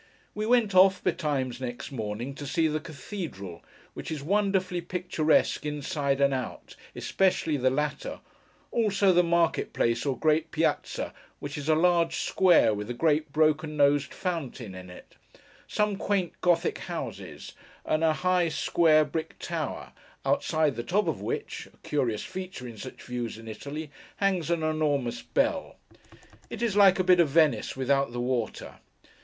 We 0.33 0.47
went 0.47 0.73
off, 0.73 1.03
betimes 1.03 1.61
next 1.61 1.91
morning, 1.91 2.33
to 2.33 2.47
see 2.47 2.67
the 2.67 2.79
Cathedral, 2.79 3.63
which 3.93 4.09
is 4.09 4.23
wonderfully 4.23 4.81
picturesque 4.81 5.63
inside 5.63 6.19
and 6.19 6.33
out, 6.33 6.75
especially 6.95 7.55
the 7.55 7.69
latter—also 7.69 9.13
the 9.13 9.21
market 9.21 9.73
place, 9.73 10.03
or 10.03 10.17
great 10.17 10.49
Piazza, 10.49 11.13
which 11.39 11.55
is 11.55 11.69
a 11.69 11.75
large 11.75 12.15
square, 12.15 12.73
with 12.73 12.89
a 12.89 12.95
great 12.95 13.31
broken 13.31 13.77
nosed 13.77 14.11
fountain 14.11 14.73
in 14.73 14.89
it: 14.89 15.17
some 15.67 15.97
quaint 15.97 16.33
Gothic 16.41 16.79
houses: 16.79 17.53
and 17.85 18.03
a 18.03 18.11
high 18.13 18.49
square 18.49 19.05
brick 19.05 19.37
tower; 19.37 19.91
outside 20.25 20.77
the 20.77 20.81
top 20.81 21.07
of 21.07 21.21
which—a 21.21 21.77
curious 21.87 22.23
feature 22.23 22.67
in 22.67 22.75
such 22.79 23.03
views 23.03 23.37
in 23.37 23.47
Italy—hangs 23.47 24.49
an 24.49 24.63
enormous 24.63 25.21
bell. 25.21 25.75
It 26.49 26.63
is 26.63 26.75
like 26.75 26.97
a 26.97 27.03
bit 27.03 27.19
of 27.19 27.29
Venice, 27.29 27.77
without 27.77 28.11
the 28.13 28.19
water. 28.19 28.79